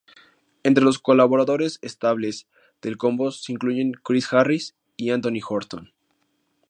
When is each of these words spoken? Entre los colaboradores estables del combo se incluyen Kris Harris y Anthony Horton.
Entre 0.63 0.83
los 0.83 0.97
colaboradores 0.97 1.77
estables 1.83 2.47
del 2.81 2.97
combo 2.97 3.29
se 3.29 3.51
incluyen 3.53 3.91
Kris 4.03 4.33
Harris 4.33 4.75
y 4.97 5.11
Anthony 5.11 5.41
Horton. 5.47 5.93